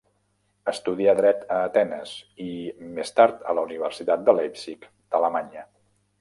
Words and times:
Estudià 0.69 1.11
Dret 1.19 1.43
a 1.57 1.59
Atenes 1.65 2.13
i, 2.45 2.47
més 2.97 3.13
tard, 3.19 3.45
a 3.53 3.55
la 3.59 3.67
Universitat 3.69 4.25
de 4.31 4.37
Leipzig 4.39 4.89
d'Alemanya. 4.89 5.69